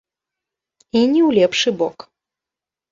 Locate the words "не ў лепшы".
1.11-1.69